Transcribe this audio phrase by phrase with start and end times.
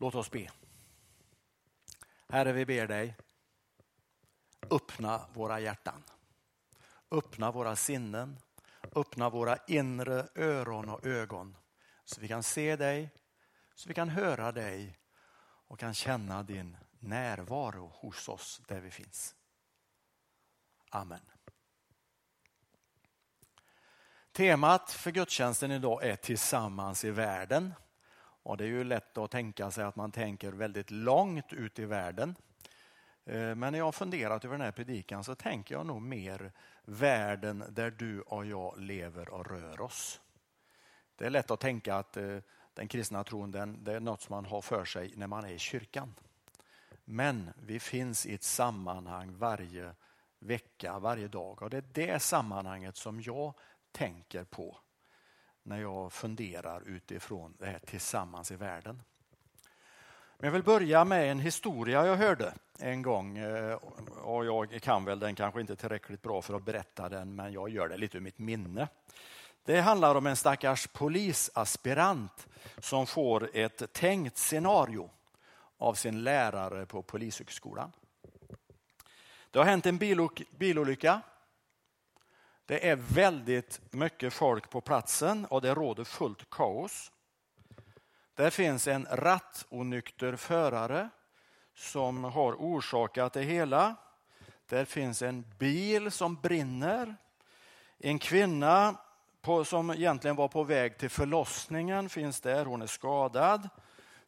[0.00, 0.50] Låt oss be.
[2.28, 3.16] Herre, vi ber dig,
[4.70, 6.02] öppna våra hjärtan.
[7.10, 8.38] Öppna våra sinnen,
[8.94, 11.56] öppna våra inre öron och ögon
[12.04, 13.10] så vi kan se dig,
[13.74, 14.98] så vi kan höra dig
[15.66, 19.34] och kan känna din närvaro hos oss där vi finns.
[20.90, 21.30] Amen.
[24.32, 27.74] Temat för gudstjänsten idag är Tillsammans i världen.
[28.42, 31.84] Och Det är ju lätt att tänka sig att man tänker väldigt långt ut i
[31.84, 32.34] världen.
[33.24, 36.52] Eh, men när jag har funderat över den här predikan så tänker jag nog mer
[36.84, 40.20] världen där du och jag lever och rör oss.
[41.16, 42.38] Det är lätt att tänka att eh,
[42.74, 45.52] den kristna tron den, det är något som man har för sig när man är
[45.52, 46.14] i kyrkan.
[47.04, 49.94] Men vi finns i ett sammanhang varje
[50.38, 53.54] vecka, varje dag och det är det sammanhanget som jag
[53.92, 54.78] tänker på
[55.70, 59.02] när jag funderar utifrån det här tillsammans i världen.
[60.38, 63.38] Men jag vill börja med en historia jag hörde en gång.
[63.38, 63.74] Eh,
[64.22, 67.68] och jag kan väl den kanske inte tillräckligt bra för att berätta den, men jag
[67.68, 68.88] gör det lite ur mitt minne.
[69.64, 75.10] Det handlar om en stackars polisaspirant som får ett tänkt scenario
[75.78, 77.92] av sin lärare på Polishögskolan.
[79.50, 79.98] Det har hänt en
[80.58, 81.20] bilolycka.
[82.70, 87.12] Det är väldigt mycket folk på platsen och det råder fullt kaos.
[88.34, 91.08] Där finns en rattonykter förare
[91.74, 93.96] som har orsakat det hela.
[94.66, 97.16] Där finns en bil som brinner.
[97.98, 98.96] En kvinna
[99.40, 103.68] på, som egentligen var på väg till förlossningen finns där, hon är skadad.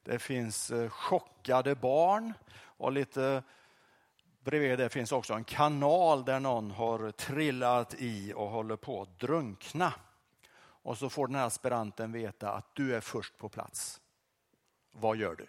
[0.02, 3.42] Det finns eh, chockade barn och lite
[4.44, 9.18] bredvid det finns också en kanal där någon har trillat i och håller på att
[9.18, 9.94] drunkna.
[10.84, 14.00] Och så får den här aspiranten veta att du är först på plats.
[14.90, 15.46] Vad gör du?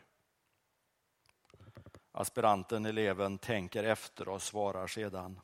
[2.11, 5.39] Aspiranten, eleven, tänker efter och svarar sedan.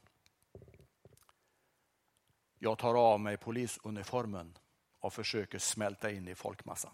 [2.60, 4.58] Jag tar av mig polisuniformen
[5.00, 6.94] och försöker smälta in i folkmassan.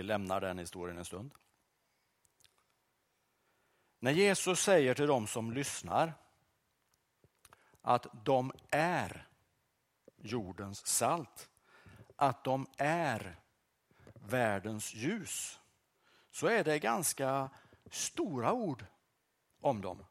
[0.00, 1.34] Vi lämnar den historien en stund.
[3.98, 6.14] När Jesus säger till dem som lyssnar
[7.80, 9.28] att de är
[10.16, 11.50] jordens salt,
[12.16, 13.40] att de är
[14.14, 15.60] världens ljus,
[16.30, 17.50] så är det ganska
[17.90, 18.84] stora ord
[19.60, 20.04] om dem.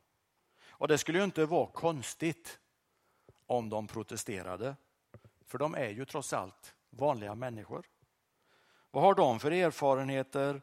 [0.69, 2.59] Och det skulle ju inte vara konstigt
[3.45, 4.75] om de protesterade,
[5.45, 7.85] för de är ju trots allt vanliga människor.
[8.91, 10.61] Vad har de för erfarenheter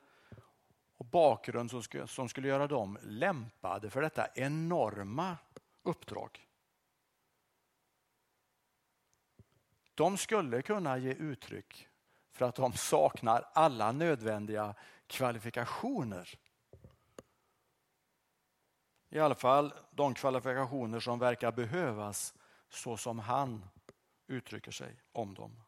[0.96, 5.36] och bakgrund som skulle, som skulle göra dem lämpade för detta enorma
[5.82, 6.48] uppdrag?
[9.94, 11.88] De skulle kunna ge uttryck
[12.32, 14.74] för att de saknar alla nödvändiga
[15.06, 16.38] kvalifikationer.
[19.08, 22.34] I alla fall de kvalifikationer som verkar behövas
[22.68, 23.64] så som han
[24.26, 25.62] uttrycker sig om dem.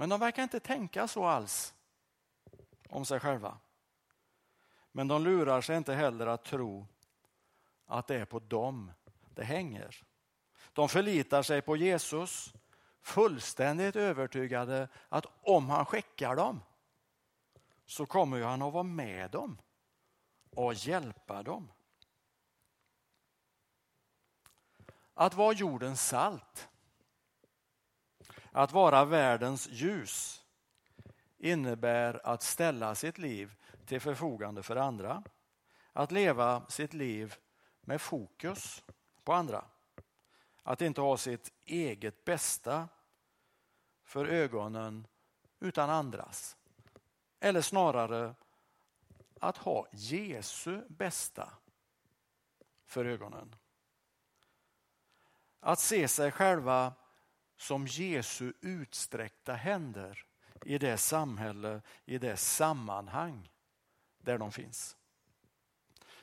[0.00, 1.74] Men de verkar inte tänka så alls
[2.88, 3.58] om sig själva.
[4.92, 6.86] Men de lurar sig inte heller att tro
[7.86, 8.92] att det är på dem
[9.34, 10.02] det hänger.
[10.72, 12.54] De förlitar sig på Jesus
[13.00, 16.62] fullständigt övertygade att om han skickar dem
[17.86, 19.58] så kommer han att vara med dem
[20.50, 21.72] och hjälpa dem.
[25.14, 26.68] Att vara jordens salt
[28.50, 30.44] att vara världens ljus
[31.38, 33.54] innebär att ställa sitt liv
[33.86, 35.22] till förfogande för andra.
[35.92, 37.34] Att leva sitt liv
[37.80, 38.84] med fokus
[39.24, 39.64] på andra.
[40.62, 42.88] Att inte ha sitt eget bästa
[44.04, 45.06] för ögonen
[45.60, 46.56] utan andras.
[47.40, 48.34] Eller snarare
[49.40, 51.52] att ha Jesu bästa
[52.86, 53.54] för ögonen.
[55.60, 56.92] Att se sig själva
[57.60, 60.24] som Jesu utsträckta händer
[60.64, 63.50] i det samhälle, i det sammanhang
[64.18, 64.96] där de finns.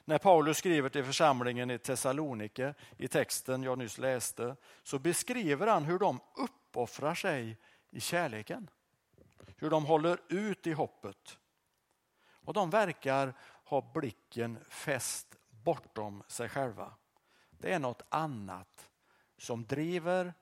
[0.06, 5.86] När Paulus skriver till församlingen i Thessalonike i texten jag nyss läste så beskriver han
[5.86, 7.57] hur de uppoffrar sig
[7.90, 8.69] i kärleken.
[9.57, 11.40] Hur de håller ut i hoppet.
[12.30, 13.33] Och de verkar
[13.63, 16.94] ha blicken fäst bortom sig själva.
[17.50, 18.90] Det är något annat
[19.38, 20.33] som driver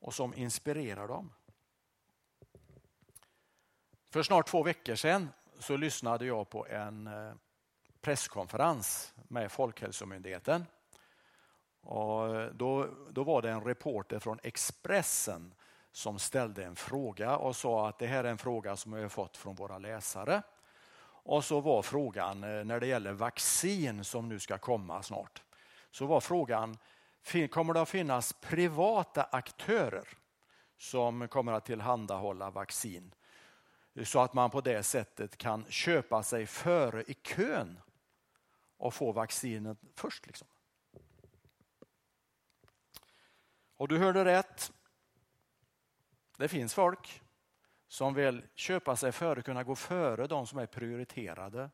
[0.00, 1.32] och som inspirerar dem.
[4.10, 5.28] För snart två veckor sedan
[5.58, 7.32] så lyssnade jag på en eh,
[8.00, 10.66] presskonferens med Folkhälsomyndigheten.
[11.80, 15.54] Och eh, då, då var det en reporter från Expressen
[15.92, 19.08] som ställde en fråga och sa att det här är en fråga som vi har
[19.08, 20.42] fått från våra läsare.
[21.28, 25.42] Och så var frågan eh, när det gäller vaccin som nu ska komma snart.
[25.90, 26.78] Så var frågan,
[27.50, 30.08] kommer det att finnas privata aktörer
[30.76, 33.14] som kommer att tillhandahålla vaccin?
[34.04, 37.80] Så att man på det sättet kan köpa sig före i kön
[38.76, 40.26] och få vaccinet först.
[40.26, 40.48] Liksom.
[43.76, 44.72] Och du hörde rätt.
[46.36, 47.22] Det finns folk
[47.88, 51.70] som vill köpa sig före, kunna gå före de som är prioriterade.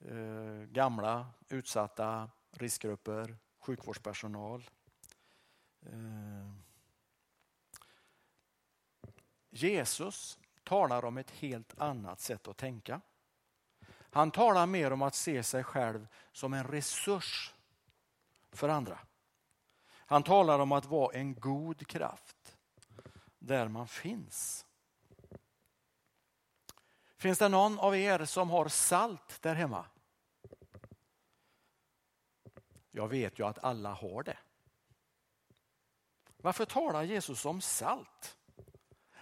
[0.00, 3.36] Eh, gamla, utsatta, riskgrupper,
[3.66, 4.70] sjukvårdspersonal.
[5.86, 6.50] Eh,
[9.50, 13.00] Jesus talar om ett helt annat sätt att tänka.
[13.88, 17.54] Han talar mer om att se sig själv som en resurs
[18.52, 18.98] för andra.
[19.88, 22.56] Han talar om att vara en god kraft
[23.38, 24.66] där man finns.
[27.16, 29.86] Finns det någon av er som har salt där hemma?
[32.96, 34.38] Jag vet ju att alla har det.
[36.36, 38.36] Varför talar Jesus om salt?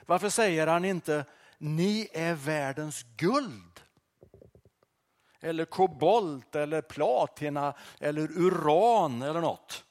[0.06, 1.24] Varför säger han inte
[1.58, 3.80] ni är världens guld?
[5.40, 9.84] Eller kobolt eller platina eller uran eller något.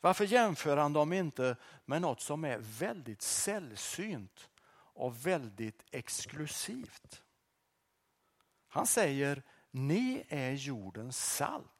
[0.00, 4.50] Varför jämför han dem inte med något som är väldigt sällsynt
[4.94, 7.22] och väldigt exklusivt?
[8.68, 11.77] Han säger, ni är jordens salt.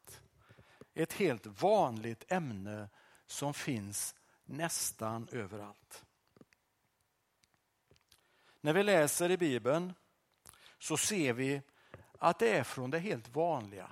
[0.98, 2.88] Ett helt vanligt ämne
[3.26, 4.14] som finns
[4.44, 6.04] nästan överallt.
[8.60, 9.94] När vi läser i Bibeln
[10.78, 11.62] så ser vi
[12.18, 13.90] att det är från det helt vanliga.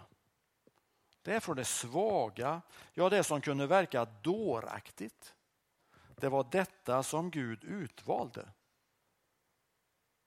[1.23, 2.63] Det är från det svaga,
[2.95, 5.35] ja det som kunde verka dåraktigt.
[6.17, 8.49] Det var detta som Gud utvalde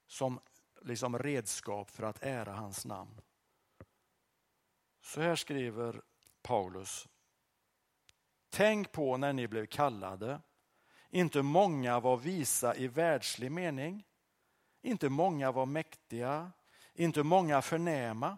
[0.07, 0.39] som
[0.81, 3.21] liksom redskap för att ära hans namn.
[5.01, 6.01] Så här skriver
[6.41, 7.07] Paulus.
[8.49, 10.41] Tänk på när ni blev kallade.
[11.09, 14.05] Inte många var visa i världslig mening.
[14.81, 16.51] Inte många var mäktiga.
[16.93, 18.37] Inte många förnäma.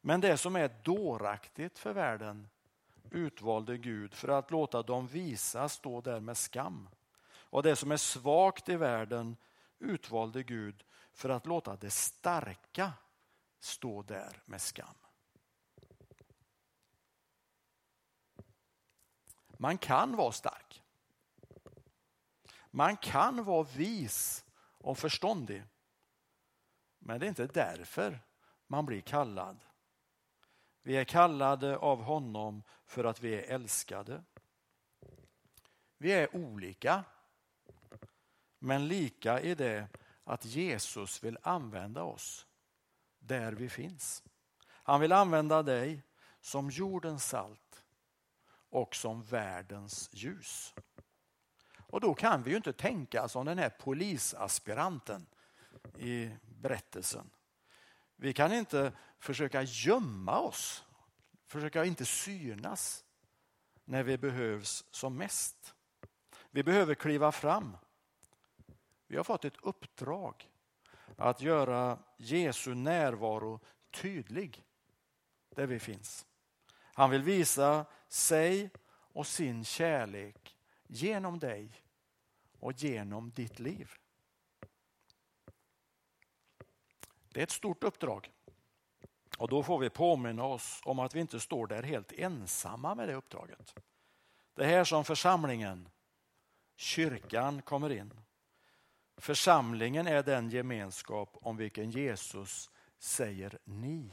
[0.00, 2.48] Men det som är dåraktigt för världen
[3.10, 6.88] utvalde Gud för att låta dem visa stå där med skam.
[7.26, 9.36] Och det som är svagt i världen
[9.78, 12.92] utvalde Gud för att låta det starka
[13.60, 15.03] stå där med skam.
[19.64, 20.82] Man kan vara stark.
[22.70, 24.44] Man kan vara vis
[24.78, 25.64] och förståndig.
[26.98, 28.20] Men det är inte därför
[28.66, 29.60] man blir kallad.
[30.82, 34.24] Vi är kallade av honom för att vi är älskade.
[35.98, 37.04] Vi är olika,
[38.58, 39.88] men lika i det
[40.24, 42.46] att Jesus vill använda oss
[43.18, 44.22] där vi finns.
[44.66, 46.02] Han vill använda dig
[46.40, 47.63] som jordens salt
[48.74, 50.74] och som världens ljus.
[51.76, 55.26] Och då kan vi ju inte tänka som den här polisaspiranten
[55.98, 57.30] i berättelsen.
[58.16, 60.84] Vi kan inte försöka gömma oss,
[61.46, 63.04] försöka inte synas
[63.84, 65.74] när vi behövs som mest.
[66.50, 67.76] Vi behöver kliva fram
[69.06, 70.50] vi har fått ett uppdrag
[71.16, 73.60] att göra Jesu närvaro
[73.90, 74.64] tydlig
[75.48, 76.26] där vi finns.
[76.94, 80.56] Han vill visa sig och sin kärlek
[80.86, 81.82] genom dig
[82.58, 83.90] och genom ditt liv.
[87.28, 88.30] Det är ett stort uppdrag.
[89.38, 93.08] Och då får vi påminna oss om att vi inte står där helt ensamma med
[93.08, 93.74] det uppdraget.
[94.54, 95.88] Det är här som församlingen,
[96.76, 98.20] kyrkan, kommer in.
[99.16, 104.10] Församlingen är den gemenskap om vilken Jesus säger ni.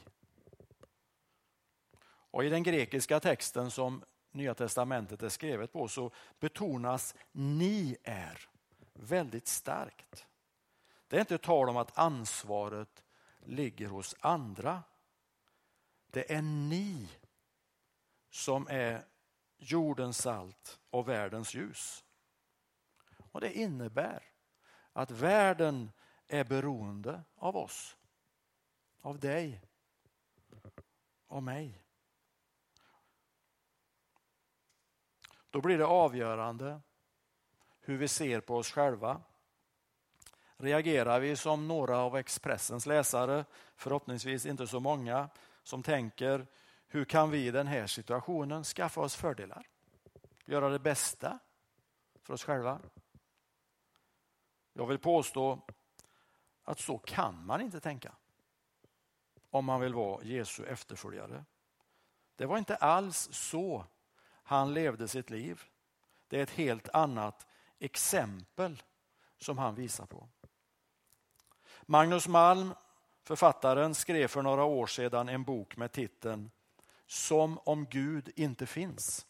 [2.31, 8.49] Och I den grekiska texten som Nya testamentet är skrivet på så betonas ni är
[8.93, 10.27] väldigt starkt.
[11.07, 13.03] Det är inte tal om att ansvaret
[13.39, 14.83] ligger hos andra.
[16.07, 17.09] Det är ni
[18.29, 19.05] som är
[19.57, 22.03] jordens salt och världens ljus.
[23.31, 24.23] Och Det innebär
[24.93, 25.91] att världen
[26.27, 27.97] är beroende av oss.
[29.01, 29.61] Av dig
[31.27, 31.80] och mig.
[35.51, 36.81] Då blir det avgörande
[37.81, 39.21] hur vi ser på oss själva.
[40.57, 45.29] Reagerar vi som några av Expressens läsare, förhoppningsvis inte så många,
[45.63, 46.47] som tänker
[46.87, 49.67] hur kan vi i den här situationen skaffa oss fördelar?
[50.45, 51.39] Göra det bästa
[52.21, 52.79] för oss själva?
[54.73, 55.59] Jag vill påstå
[56.63, 58.15] att så kan man inte tänka
[59.49, 61.45] om man vill vara Jesu efterföljare.
[62.35, 63.85] Det var inte alls så
[64.43, 65.61] han levde sitt liv.
[66.27, 67.47] Det är ett helt annat
[67.79, 68.83] exempel
[69.37, 70.29] som han visar på.
[71.81, 72.73] Magnus Malm,
[73.23, 76.51] författaren, skrev för några år sedan en bok med titeln
[77.05, 79.25] Som om Gud inte finns.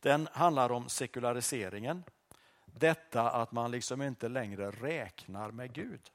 [0.00, 2.04] Den handlar om sekulariseringen.
[2.66, 6.10] Detta att man liksom inte längre räknar med Gud.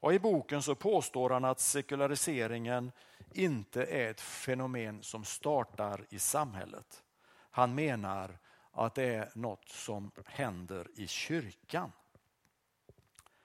[0.00, 2.92] Och I boken så påstår han att sekulariseringen
[3.32, 7.02] inte är ett fenomen som startar i samhället.
[7.50, 8.38] Han menar
[8.72, 11.92] att det är något som händer i kyrkan.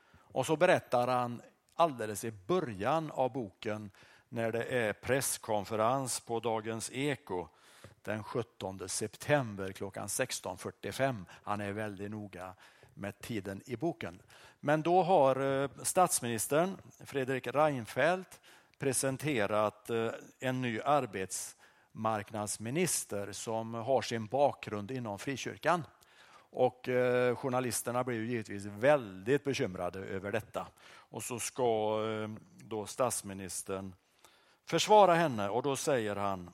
[0.08, 1.42] Och så berättar han
[1.76, 3.92] alldeles i början av boken
[4.30, 7.48] när det är presskonferens på Dagens Eko
[8.02, 11.26] den 17 september klockan 16.45.
[11.44, 12.56] Han är väldigt noga
[12.96, 14.22] med tiden i boken.
[14.60, 18.40] Men då har eh, statsministern Fredrik Reinfeldt
[18.78, 20.10] presenterat eh,
[20.40, 25.84] en ny arbetsmarknadsminister som har sin bakgrund inom frikyrkan.
[26.50, 30.68] Och eh, journalisterna blev givetvis väldigt bekymrade över detta.
[30.88, 32.30] Och så ska eh,
[32.64, 33.96] då statsministern
[34.66, 36.52] försvara henne och då säger han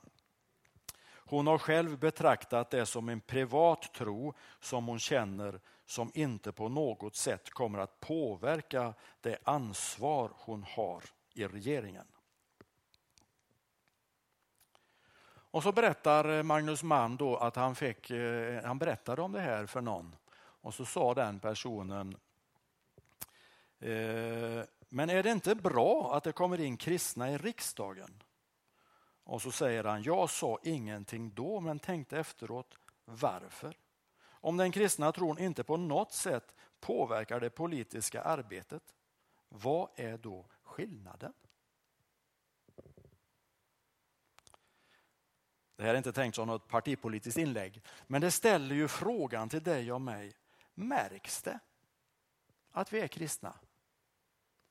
[1.36, 6.68] hon har själv betraktat det som en privat tro som hon känner som inte på
[6.68, 12.06] något sätt kommer att påverka det ansvar hon har i regeringen.
[15.24, 19.66] Och så berättar Magnus Mann då att han, fick, eh, han berättade om det här
[19.66, 22.16] för någon och så sa den personen
[23.78, 28.22] eh, men är det inte bra att det kommer in kristna i riksdagen?
[29.24, 33.78] Och så säger han, jag sa ingenting då men tänkte efteråt, varför?
[34.24, 38.94] Om den kristna tron inte på något sätt påverkar det politiska arbetet,
[39.48, 41.32] vad är då skillnaden?
[45.76, 49.62] Det här är inte tänkt som något partipolitiskt inlägg, men det ställer ju frågan till
[49.62, 50.32] dig och mig.
[50.74, 51.58] Märks det
[52.70, 53.54] att vi är kristna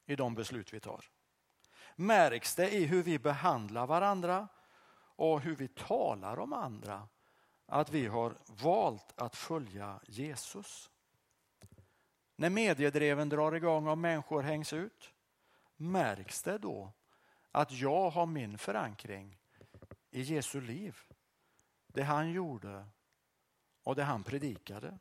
[0.05, 1.05] i de beslut vi tar?
[1.95, 4.47] Märks det i hur vi behandlar varandra
[5.15, 7.07] och hur vi talar om andra
[7.65, 10.89] att vi har valt att följa Jesus?
[12.35, 15.13] När mediedreven drar igång och människor hängs ut,
[15.75, 16.93] märks det då
[17.51, 19.39] att jag har min förankring
[20.09, 20.97] i Jesu liv?
[21.87, 22.85] Det han gjorde
[23.83, 24.99] och det han predikade.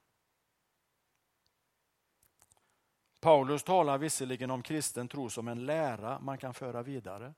[3.21, 7.35] Paulus talar visserligen om kristen tro som en lära man kan föra vidare.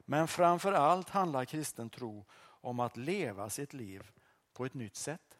[0.00, 4.10] Men framför allt handlar kristen tro om att leva sitt liv
[4.52, 5.38] på ett nytt sätt.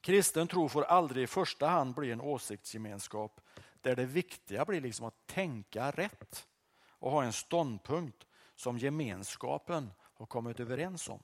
[0.00, 3.40] Kristen tro får aldrig i första hand bli en åsiktsgemenskap
[3.80, 6.46] där det viktiga blir liksom att tänka rätt
[6.88, 11.22] och ha en ståndpunkt som gemenskapen har kommit överens om.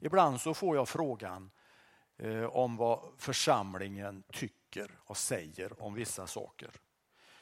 [0.00, 1.50] Ibland så får jag frågan
[2.16, 4.59] eh, om vad församlingen tycker
[4.96, 6.70] och säger om vissa saker.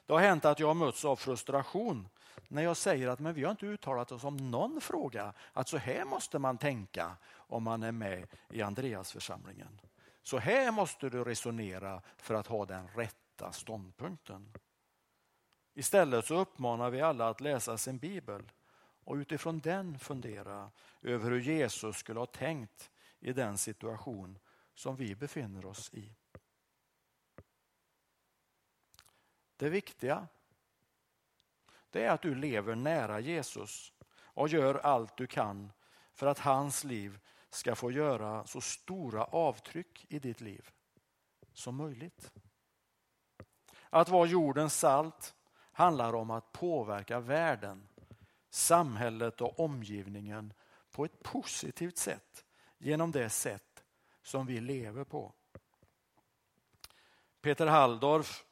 [0.06, 2.08] Det har hänt att jag har mötts av frustration
[2.48, 5.76] när jag säger att men vi har inte uttalat oss om någon fråga, att så
[5.76, 9.80] här måste man tänka om man är med i Andreasförsamlingen.
[10.22, 14.52] Så här måste du resonera för att ha den rätta ståndpunkten.
[15.74, 18.42] Istället så uppmanar vi alla att läsa sin bibel
[19.04, 20.70] och utifrån den fundera
[21.02, 24.38] över hur Jesus skulle ha tänkt i den situation
[24.74, 26.17] som vi befinner oss i.
[29.58, 30.26] Det viktiga
[31.90, 35.72] det är att du lever nära Jesus och gör allt du kan
[36.12, 37.18] för att hans liv
[37.50, 40.70] ska få göra så stora avtryck i ditt liv
[41.52, 42.32] som möjligt.
[43.90, 45.34] Att vara jordens salt
[45.72, 47.88] handlar om att påverka världen,
[48.50, 50.52] samhället och omgivningen
[50.90, 52.44] på ett positivt sätt
[52.78, 53.84] genom det sätt
[54.22, 55.32] som vi lever på.
[57.40, 58.44] Peter Halldorf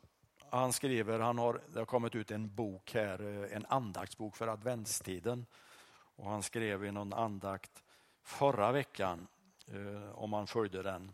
[0.50, 4.48] han skriver, han har, det har kommit ut en bok här, eh, en andaktsbok för
[4.48, 5.46] adventstiden.
[6.16, 7.82] Och han skrev i någon andakt
[8.22, 9.26] förra veckan,
[9.66, 11.12] eh, om man följde den,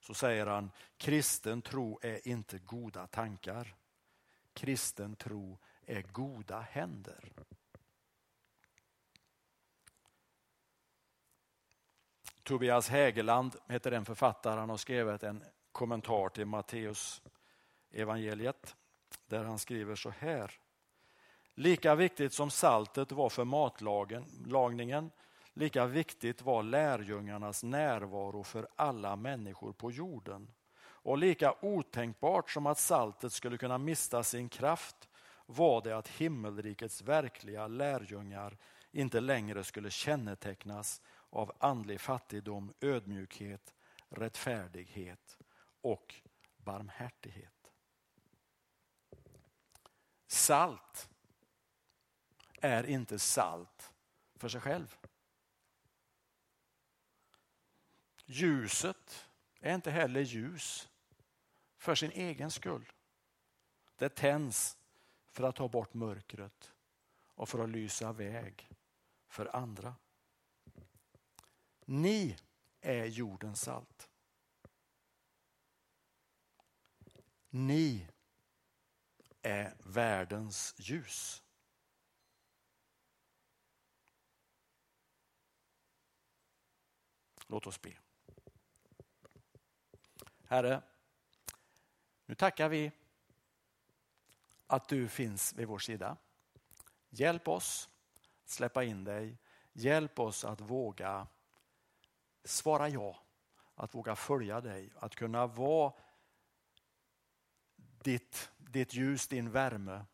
[0.00, 3.74] så säger han, kristen tro är inte goda tankar.
[4.52, 7.32] Kristen tro är goda händer.
[12.42, 17.22] Tobias Hägerland heter den författare, han har skrivit en kommentar till Matteus
[17.96, 18.76] evangeliet
[19.26, 20.50] där han skriver så här.
[21.54, 25.10] Lika viktigt som saltet var för matlagningen,
[25.52, 30.50] lika viktigt var lärjungarnas närvaro för alla människor på jorden.
[30.78, 35.08] Och lika otänkbart som att saltet skulle kunna mista sin kraft
[35.46, 38.58] var det att himmelrikets verkliga lärjungar
[38.92, 43.74] inte längre skulle kännetecknas av andlig fattigdom, ödmjukhet,
[44.08, 45.38] rättfärdighet
[45.80, 46.14] och
[46.56, 47.55] barmhärtighet.
[50.26, 51.08] Salt
[52.60, 53.92] är inte salt
[54.34, 54.96] för sig själv.
[58.24, 59.28] Ljuset
[59.60, 60.88] är inte heller ljus
[61.76, 62.92] för sin egen skull.
[63.96, 64.76] Det tänds
[65.30, 66.72] för att ta bort mörkret
[67.34, 68.70] och för att lysa väg
[69.28, 69.94] för andra.
[71.84, 72.36] Ni
[72.80, 74.10] är jordens salt.
[77.50, 78.08] Ni
[79.46, 81.42] är världens ljus.
[87.46, 87.98] Låt oss be.
[90.44, 90.82] Herre,
[92.26, 92.92] nu tackar vi
[94.66, 96.16] att du finns vid vår sida.
[97.10, 97.88] Hjälp oss
[98.42, 99.38] att släppa in dig.
[99.72, 101.26] Hjälp oss att våga
[102.44, 103.22] svara ja,
[103.74, 105.92] att våga följa dig, att kunna vara
[107.76, 110.04] ditt, ditt ljus, din värme,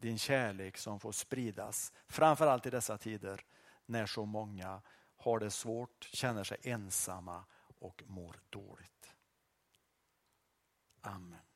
[0.00, 1.92] din kärlek som får spridas.
[2.08, 3.44] Framförallt i dessa tider
[3.86, 4.82] när så många
[5.16, 7.44] har det svårt, känner sig ensamma
[7.78, 9.16] och mår dåligt.
[11.00, 11.49] Amen.